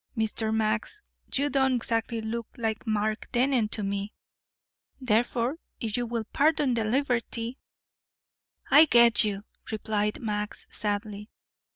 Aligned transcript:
Mr. 0.17 0.51
Max, 0.51 1.03
you 1.31 1.47
don't 1.47 1.73
exactly 1.75 2.21
look 2.21 2.47
like 2.57 2.87
Mark 2.87 3.27
Dennen 3.31 3.67
to 3.69 3.83
me, 3.83 4.13
therefore 4.99 5.57
if 5.79 5.95
you 5.95 6.07
will 6.07 6.23
pardon 6.33 6.73
the 6.73 6.83
liberty" 6.83 7.59
"I 8.71 8.85
get 8.85 9.23
you," 9.23 9.43
replied 9.71 10.19
Max 10.19 10.65
sadly. 10.71 11.29